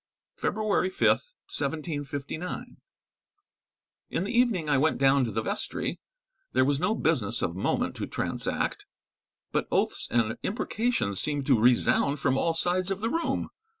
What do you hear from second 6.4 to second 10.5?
there was no business of moment to transact, but oaths and